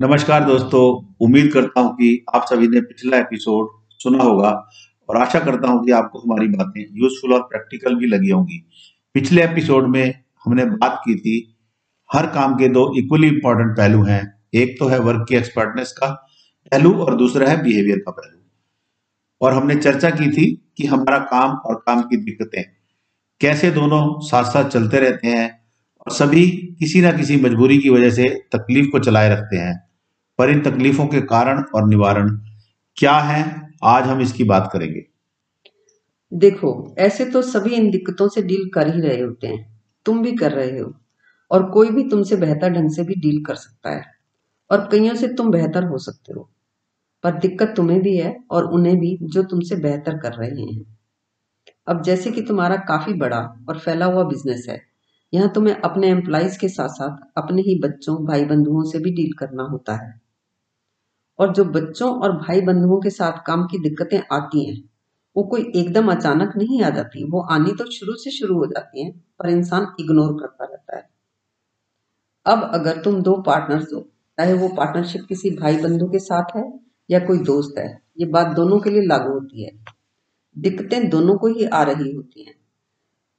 [0.00, 3.68] नमस्कार दोस्तों, उम्मीद करता हूँ कि आप सभी ने पिछला एपिसोड
[3.98, 4.50] सुना होगा
[5.08, 8.70] और आशा करता हूँ कि आपको हमारी बातें यूजफुल और प्रैक्टिकल भी लगी होंगी।
[9.14, 11.56] पिछले एपिसोड में हमने बात की थी,
[12.12, 16.06] हर काम के दो इक्वली इंपॉर्टेंट पहलू हैं। एक तो है वर्क की एक्सपर्टनेस का
[16.72, 18.38] पहलू और दूसरा है बिहेवियर का पहलू।
[19.40, 22.62] और हमने चर्चा की थी कि हमारा काम और काम की दिक्कतें
[23.40, 25.62] कैसे दोनों साथ साथ चलते रहते हैं
[26.06, 29.87] और सभी किसी ना किसी मजबूरी की वजह से तकलीफ़ को चलाए रखते हैं।
[30.38, 32.28] पर इन तकलीफों के कारण और निवारण
[32.96, 35.06] क्या है, आज हम इसकी बात करेंगे।
[36.32, 40.32] देखो, ऐसे तो सभी इन दिक्कतों से डील कर ही रहे होते हैं। तुम भी
[40.32, 40.94] कर रहे हो,
[41.50, 44.04] और कोई भी तुमसे बेहतर ढंग से भी डील कर सकता है,
[44.70, 46.50] और कईयों से तुम बेहतर हो सकते हो।
[47.24, 50.98] पर दिक्कत तुम्हें भी है और उन्हें भी, जो तुमसे बेहतर कर रहे हैं।
[51.86, 54.82] अब जैसे कि तुम्हारा काफ़ी बड़ा और फैला हुआ बिज़नेस है,
[55.34, 59.32] यहाँ तुम्हें अपने एम्प्लॉयज़ के साथ साथ अपने ही बच्चों भाई बंधुओं से भी डील
[59.32, 60.27] करना होता है।
[61.38, 64.90] और जो बच्चों और भाई बंधुओं के साथ काम की दिक्कतें आती हैं,
[65.36, 69.04] वो कोई एकदम अचानक नहीं आ जाती। वो आनी तो शुरू से शुरू हो जाती
[69.04, 71.08] हैं, पर इंसान इग्नोर करता रहता है।
[72.46, 74.00] अब अगर तुम दो पार्टनर्स हो,
[74.38, 76.80] चाहे वो पार्टनरशिप किसी भाई बंधु के साथ है
[77.10, 79.70] या कोई दोस्त है, ये बात दोनों के लिए लागू होती है।
[80.58, 82.54] दिक्कतें दोनों को ही आ रही होती हैं।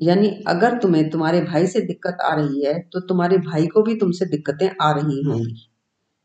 [0.00, 3.94] यानी अगर तुम्हें तुम्हारे भाई से दिक्कत आ रही है तो तुम्हारे भाई को भी
[3.96, 5.71] तुमसे दिक्कतें आ रही होंगी।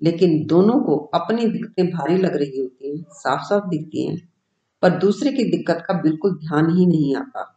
[0.02, 4.18] लेकिन दोनों को अपनी दिक्कतें भारी लग रही होती हैं साफ़ साफ़ दिखती हैं,
[4.84, 7.54] पर दूसरे की दिक्कत का बिल्कुल ध्यान ही नहीं आता।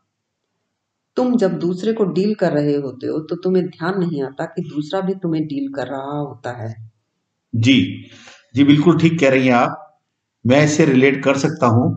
[1.17, 4.63] तुम जब दूसरे को डील कर रहे होते हो तो तुम्हें ध्यान नहीं आता कि
[4.65, 6.75] दूसरा भी तुम्हें डील कर रहा होता है।
[7.55, 7.75] जी
[8.55, 9.77] जी, बिल्कुल ठीक कह रही हैं आप।
[10.45, 11.91] मैं इससे रिलेट कर सकता हूँ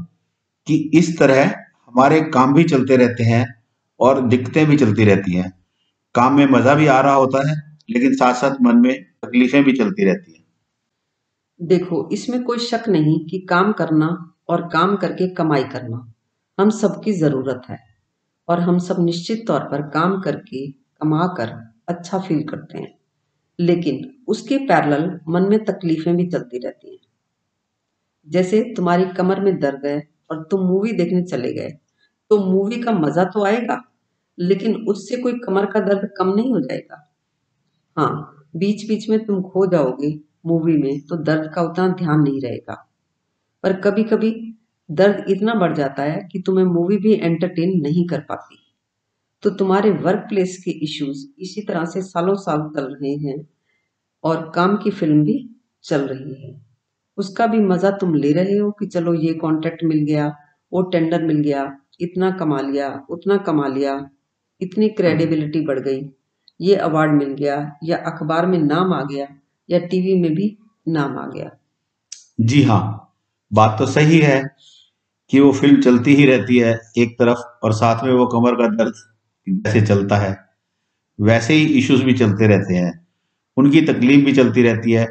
[0.67, 1.43] कि इस तरह
[1.87, 3.45] हमारे काम भी चलते रहते हैं
[3.99, 5.51] और दिक्कतें भी चलती रहती हैं।
[6.15, 7.55] काम में मज़ा भी आ रहा होता है,
[7.89, 10.43] लेकिन साथ साथ मन में तकलीफें भी चलती रहती हैं।
[11.59, 14.07] देखो, इसमें कोई शक नहीं कि काम करना
[14.49, 15.97] और काम करके कमाई करना
[16.57, 17.77] हम सबकी ज़रूरत है
[18.47, 21.51] और हम सब निश्चित तौर पर काम करके कमा कर
[21.89, 22.93] अच्छा फील करते हैं।
[23.59, 26.99] लेकिन उसके पैरेलल मन में तकलीफें भी चलती रहती हैं।
[28.27, 30.01] जैसे तुम्हारी कमर में दर्द है
[30.31, 31.69] और तुम मूवी देखने चले गए
[32.31, 33.81] तो मूवी का मज़ा तो आएगा,
[34.37, 37.03] लेकिन उससे कोई कमर का दर्द कम नहीं हो जाएगा।
[37.97, 42.41] हाँ बीच बीच में तुम खो जाओगे मूवी में तो दर्द का उतना ध्यान नहीं
[42.41, 42.73] रहेगा।
[43.63, 44.31] पर कभी कभी
[44.89, 48.57] दर्द इतना बढ़ जाता है कि तुम्हें मूवी भी एंटरटेन नहीं कर पाती।
[49.43, 53.47] तो तुम्हारे वर्क प्लेस के इश्यूज़ इसी तरह से सालों साल चल रहे हैं
[54.23, 55.49] और काम की फ़िल्म भी
[55.83, 56.61] चल रही है।
[57.17, 60.27] उसका भी मज़ा तुम ले रहे हो कि चलो ये कॉन्ट्रैक्ट मिल गया,
[60.71, 64.09] वो टेंडर मिल गया, इतना कमा लिया, उतना कमा लिया,
[64.61, 66.01] इतनी क्रेडिबिलिटी बढ़ गई।
[66.59, 69.27] ये अवार्ड मिल गया या अखबार में नाम आ गया
[69.69, 70.55] या टीवी में भी
[70.87, 71.49] नाम आ गया।
[72.41, 72.81] जी हाँ
[73.51, 74.41] बात तो सही है
[75.31, 78.67] कि वो फ़िल्म चलती ही रहती है एक तरफ़ और साथ में वो कमर का
[78.75, 78.93] दर्द
[79.47, 80.35] जैसे चलता है।
[81.19, 82.91] वैसे ही इश्यूज़ भी चलते रहते हैं
[83.57, 85.05] उनकी तकलीफ़ भी चलती रहती है।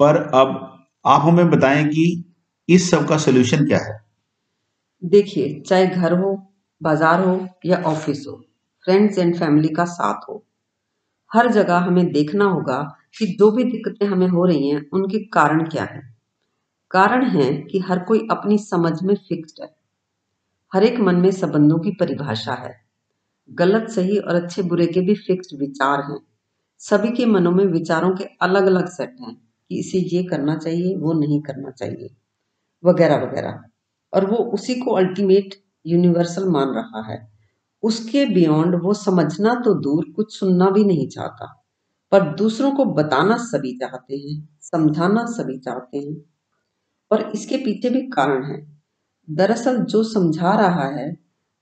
[0.00, 0.56] पर अब
[1.04, 2.04] आप हमें बताएँ कि
[2.68, 3.98] इस सब का सोल्यूशन क्या है?
[5.02, 6.34] देखिए चाहे घर हो
[6.80, 8.40] बाज़ार हो या ऑफ़िस हो
[8.84, 10.44] फ्रेंड्स एंड फैमिली का साथ हो
[11.34, 15.68] हर जगह हमें देखना होगा कि जो भी दिक्कतें हमें हो रही हैं, उनके कारण
[15.68, 16.16] क्या है।
[16.90, 19.76] कारण है कि हर कोई अपनी समझ में फिक्स्ड है।
[20.74, 22.80] हर एक मन में संबंधों की परिभाषा है।
[23.50, 26.20] गलत सही और अच्छे बुरे के भी फिक्स्ड विचार हैं।
[26.78, 29.34] सभी के मनों में विचारों के अलग अलग सेट हैं
[29.70, 32.10] कि इसे ये करना चाहिए, वो नहीं करना चाहिए
[32.84, 33.62] वगैरह वगैरह
[34.12, 35.54] और वो उसी को अल्टीमेट
[35.86, 37.29] यूनिवर्सल मान रहा है।
[37.82, 41.64] उसके बियॉन्ड वो समझना तो दूर, कुछ सुनना भी नहीं चाहता।
[42.12, 46.16] पर दूसरों को बताना सभी चाहते हैं, समझाना सभी चाहते हैं।
[47.12, 48.80] और इसके पीछे भी कारण है।
[49.30, 51.16] दरअसल जो समझा रहा है,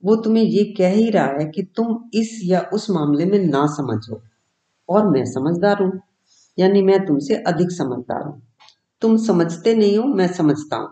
[0.04, 3.66] वो तुम्हें ये कह ही रहा है कि तुम इस या उस मामले में ना
[3.66, 4.22] समझो
[4.88, 6.00] और मैं समझदार हूँ,
[6.58, 8.42] यानी मैं तुमसे अधिक समझदार हूँ।
[9.02, 10.90] तुम समझते नहीं हो, मैं समझता हूँ।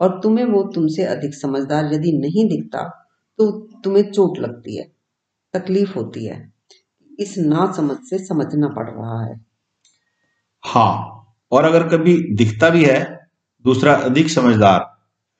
[0.00, 3.05] और तुम्हें वो तुमसे अधिक समझदार यदि नहीं दिखता
[3.38, 3.50] तो
[3.84, 4.92] तुम्हें चोट लगती है,
[5.54, 6.52] तकलीफ़ होती है।
[7.20, 9.46] इस ना समझ से समझना पड़ रहा है।
[10.64, 13.28] हाँ और अगर कभी दिखता भी है,
[13.64, 14.80] दूसरा अधिक समझदार,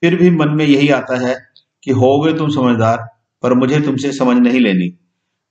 [0.00, 1.37] फिर भी मन में यही आता है
[1.84, 3.08] कि हो गए तुम समझदार,
[3.43, 4.88] पर मुझे तुमसे समझ नहीं लेनी।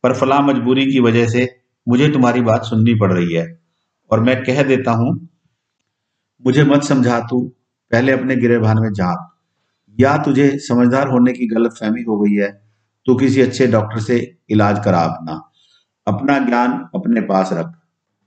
[0.03, 3.59] पर फला मजबूरी की वजह से मुझे तुम्हारी बात सुननी पड़ रही है।
[4.12, 5.30] और मैं कह देता हूँ,
[6.45, 7.51] मुझे मत समझा तू,
[7.91, 9.35] पहले अपने गिरेबान में झाँक
[10.00, 12.65] या तुझे समझदार होने की गलत फहमी हो गई है
[13.06, 15.51] तो किसी अच्छे डॉक्टर से इलाज करा अपना।
[16.07, 17.71] अपना ज्ञान अपने पास रख।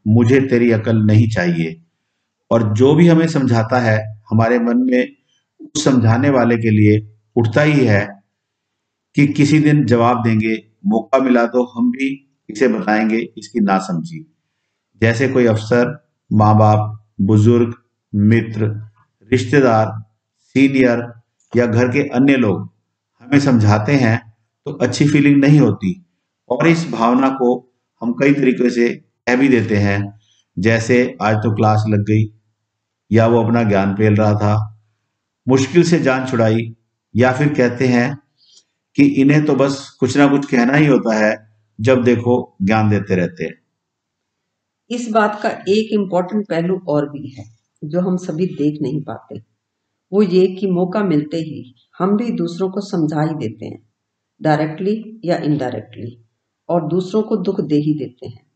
[0.09, 1.82] मुझे तेरी अकल नहीं चाहिए।
[2.50, 5.09] और जो भी हमें समझाता है, हमारे मन में
[5.61, 8.23] उस समझाने वाले के लिए उठता ही है
[9.14, 14.37] कि किसी दिन जवाब देंगे, मौका मिला तो हम भी इसे बताएँगे, इसकी ना समझी।
[15.00, 17.75] जैसे कोई अफसर, माँ बाप, बुज़ुर्ग,
[18.14, 18.67] मित्र,
[19.32, 20.05] रिश्तेदार,
[20.38, 21.18] सीनियर
[21.56, 22.71] या घर के अन्य लोग
[23.21, 24.33] हमें समझाते हैं
[24.67, 26.05] तो अच्छी फीलिंग नहीं होती।
[26.49, 30.21] और इस भावना को हम कई तरीके से कह भी देते हैं।
[30.59, 32.25] जैसे, आज तो क्लास लग गई,
[33.12, 34.81] या वो अपना ज्ञान पेल रहा था,
[35.49, 36.77] मुश्किल से जान छुड़ाई,
[37.17, 38.19] या फिर कहते हैं
[38.97, 41.50] कि इन्हें तो बस कुछ ना कुछ कहना ही होता है,
[41.81, 43.62] जब देखो ज्ञान देते रहते हैं।
[44.91, 47.45] इस बात का एक इंपॉर्टेंट पहलू और भी है,
[47.85, 49.48] जो हम सभी देख नहीं पाते।
[50.13, 53.83] वो ये कि मौका मिलते ही हम भी दूसरों को समझा ही देते हैं
[54.41, 56.25] डायरेक्टली या इनडायरेक्टली
[56.69, 58.47] और दूसरों को दुख दे ही देते हैं,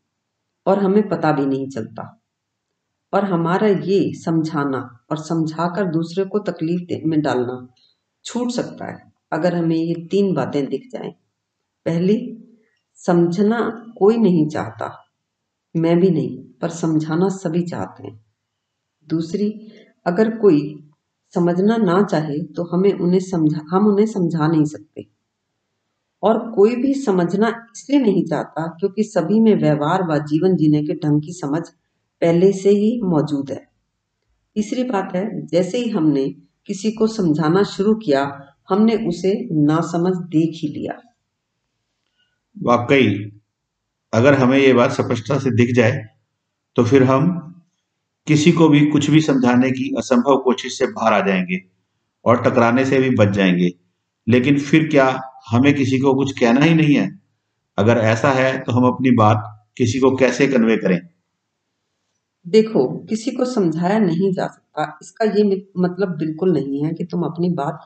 [0.65, 2.21] और हमें पता भी नहीं चलता।
[3.13, 7.67] और हमारा ये समझाना और समझाकर दूसरे को तकलीफ़ में डालना
[8.25, 11.11] छूट सकता है, अगर हमें ये तीन बातें दिख जाएँ।
[11.85, 12.17] पहली,
[12.97, 13.59] समझना
[13.97, 14.91] कोई नहीं चाहता।
[15.75, 18.25] मैं भी नहीं, पर समझाना सभी चाहते हैं।
[19.07, 19.49] दूसरी,
[20.05, 20.61] अगर कोई
[21.33, 25.05] समझना ना चाहे तो हमें उन्हें समझा, हम उन्हें समझा नहीं सकते।
[26.23, 30.93] और कोई भी समझना इसलिए नहीं चाहता क्योंकि सभी में व्यवहार व जीवन जीने के
[30.93, 31.61] ढंग की समझ
[32.21, 33.67] पहले से ही मौजूद है।
[34.55, 36.29] तीसरी बात है, जैसे ही हमने
[36.67, 38.23] किसी को समझाना शुरू किया,
[38.69, 41.01] हमने उसे ना समझ देख ही लिया।
[42.57, 43.31] वाकई,
[44.13, 46.05] अगर हमें ये बात स्पष्टता से दिख जाए
[46.75, 47.52] तो फिर हम
[48.27, 51.59] किसी को भी कुछ भी समझाने की असंभव कोशिश से बाहर आ जाएँगे
[52.25, 53.71] और टकराने से भी बच जाएँगे।
[54.27, 55.07] लेकिन फिर क्या
[55.49, 57.09] हमें किसी को कुछ कहना ही नहीं है?
[57.77, 59.43] अगर ऐसा है तो हम अपनी बात
[59.77, 60.99] किसी को कैसे कन्वे करें?
[62.45, 65.43] देखो, किसी को समझाया नहीं जा सकता। इसका ये
[65.77, 67.79] मतलब बिल्कुल नहीं है कि तुम अपनी बात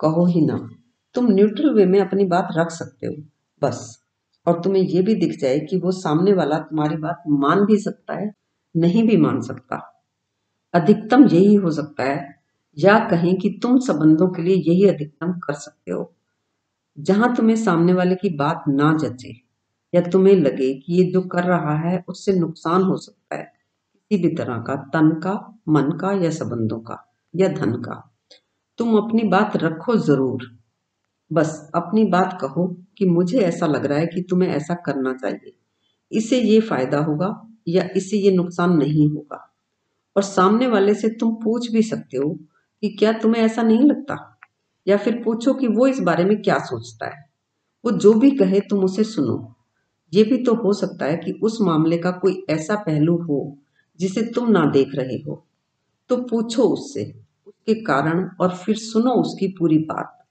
[0.00, 0.68] कहो ही ना।
[1.14, 3.14] तुम न्यूट्रल वे में अपनी बात रख सकते हो,
[3.62, 4.00] बस।
[4.46, 8.14] और तुम्हें ये भी दिख जाए कि वो सामने वाला तुम्हारी बात मान भी सकता
[8.14, 8.32] है
[8.76, 10.00] नहीं भी मान सकता।
[10.74, 12.34] अधिकतम यही हो सकता है,
[12.78, 16.14] या कहें कि तुम संबंधों के लिए यही अधिकतम कर सकते हो।
[16.98, 19.40] जहाँ तुम्हें सामने वाले की बात ना जचे,
[19.94, 23.52] या तुम्हें लगे कि ये जो कर रहा है, उससे नुकसान हो सकता है,
[24.10, 28.10] किसी भी तरह का, तन का, मन का, या संबंधों का, या धन का।
[28.78, 30.58] तुम अपनी बात रखो ज़रूर।
[31.32, 32.66] बस अपनी बात कहो
[32.98, 35.54] कि मुझे ऐसा लग रहा है कि तुम्हें ऐसा करना चाहिए।
[36.12, 39.54] इससे ये फ़ायदा होगा या इससे ये नुकसान नहीं होगा।
[40.16, 42.30] और सामने वाले से तुम पूछ भी सकते हो
[42.82, 44.38] कि क्या तुम्हें ऐसा नहीं लगता?
[44.88, 47.30] या फिर पूछो कि वो इस बारे में क्या सोचता है?
[47.84, 49.54] वो जो भी कहे तुम उसे सुनो।
[50.14, 53.58] ये भी तो हो सकता है कि उस मामले का कोई ऐसा पहलू हो
[54.00, 55.46] जिसे तुम ना देख रहे हो।
[56.08, 57.14] तो पूछो उससे,
[57.46, 60.24] उसके कारण और फिर सुनो उसकी पूरी बात।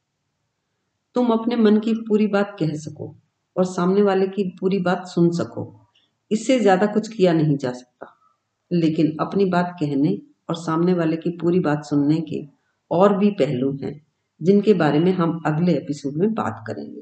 [1.15, 3.15] तुम अपने मन की पूरी बात कह सको
[3.57, 5.82] और सामने वाले की पूरी बात सुन सको।
[6.31, 8.15] इससे ज़्यादा कुछ किया नहीं जा सकता।
[8.71, 10.17] लेकिन अपनी बात कहने
[10.49, 12.41] और सामने वाले की पूरी बात सुनने के
[12.91, 14.01] और भी पहलू हैं,
[14.41, 17.01] जिनके बारे में हम अगले एपिसोड में बात करेंगे।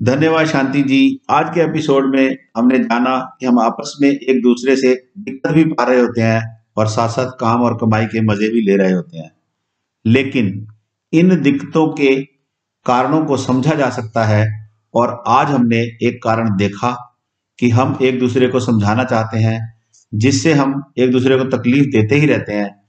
[0.00, 4.76] धन्यवाद शांति जी। आज के एपिसोड में हमने जाना कि हम आपस में एक दूसरे
[4.76, 6.42] से दिक्कत भी पा रहे होते हैं
[6.76, 9.30] और साथ साथ काम और कमाई के मज़े भी ले रहे होते हैं।
[10.04, 10.66] लेकिन
[11.12, 12.14] इन दिक्कतों के
[12.86, 14.46] कारणों को समझा जा सकता है
[14.94, 16.90] और आज हमने एक कारण देखा
[17.58, 19.74] कि हम एक दूसरे को समझाना चाहते हैं,
[20.14, 22.84] जिससे हम एक दूसरे को तकलीफ़ देते ही रहते हैं।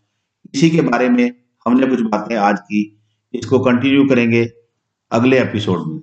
[0.55, 1.31] इसी के बारे में
[1.65, 3.01] हमने कुछ बातें आज की,
[3.33, 4.49] इसको कंटिन्यू करेंगे
[5.11, 6.01] अगले एपिसोड में।